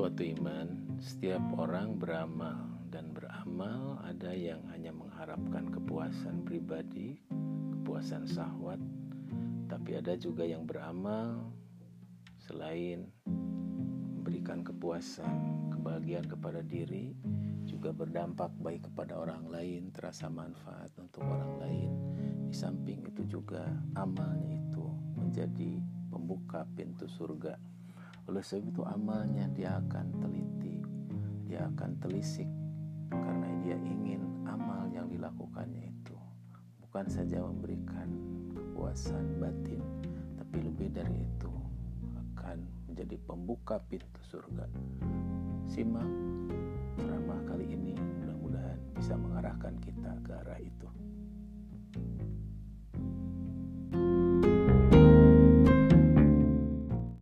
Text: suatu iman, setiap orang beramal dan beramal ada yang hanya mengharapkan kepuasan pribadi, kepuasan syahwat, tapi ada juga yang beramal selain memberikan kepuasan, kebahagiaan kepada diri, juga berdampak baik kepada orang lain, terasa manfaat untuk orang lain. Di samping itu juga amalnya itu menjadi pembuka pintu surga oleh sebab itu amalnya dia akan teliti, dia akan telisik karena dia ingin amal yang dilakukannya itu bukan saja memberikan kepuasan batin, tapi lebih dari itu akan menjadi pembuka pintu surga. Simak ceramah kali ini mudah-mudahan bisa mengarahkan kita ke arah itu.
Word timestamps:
suatu 0.00 0.24
iman, 0.24 0.96
setiap 0.96 1.44
orang 1.60 2.00
beramal 2.00 2.72
dan 2.88 3.12
beramal 3.12 4.00
ada 4.00 4.32
yang 4.32 4.64
hanya 4.72 4.96
mengharapkan 4.96 5.68
kepuasan 5.68 6.40
pribadi, 6.40 7.20
kepuasan 7.76 8.24
syahwat, 8.24 8.80
tapi 9.68 10.00
ada 10.00 10.16
juga 10.16 10.48
yang 10.48 10.64
beramal 10.64 11.52
selain 12.40 13.12
memberikan 13.28 14.64
kepuasan, 14.64 15.68
kebahagiaan 15.76 16.24
kepada 16.24 16.64
diri, 16.64 17.12
juga 17.68 17.92
berdampak 17.92 18.56
baik 18.56 18.88
kepada 18.88 19.20
orang 19.20 19.52
lain, 19.52 19.92
terasa 19.92 20.32
manfaat 20.32 20.96
untuk 20.96 21.28
orang 21.28 21.60
lain. 21.60 21.90
Di 22.48 22.56
samping 22.56 23.04
itu 23.04 23.28
juga 23.28 23.68
amalnya 24.00 24.64
itu 24.64 24.80
menjadi 25.12 25.76
pembuka 26.08 26.64
pintu 26.72 27.04
surga 27.04 27.52
oleh 28.30 28.46
sebab 28.46 28.62
itu 28.70 28.82
amalnya 28.86 29.50
dia 29.58 29.82
akan 29.82 30.06
teliti, 30.22 30.78
dia 31.50 31.66
akan 31.66 31.98
telisik 31.98 32.46
karena 33.10 33.50
dia 33.66 33.74
ingin 33.82 34.22
amal 34.46 34.86
yang 34.94 35.10
dilakukannya 35.10 35.90
itu 35.90 36.14
bukan 36.86 37.10
saja 37.10 37.42
memberikan 37.42 38.06
kepuasan 38.54 39.34
batin, 39.42 39.82
tapi 40.38 40.62
lebih 40.62 40.94
dari 40.94 41.26
itu 41.26 41.50
akan 42.38 42.62
menjadi 42.86 43.18
pembuka 43.26 43.82
pintu 43.90 44.22
surga. 44.22 44.70
Simak 45.66 46.06
ceramah 47.02 47.42
kali 47.50 47.66
ini 47.66 47.98
mudah-mudahan 47.98 48.78
bisa 48.94 49.18
mengarahkan 49.18 49.74
kita 49.82 50.14
ke 50.22 50.30
arah 50.38 50.62
itu. 50.62 50.86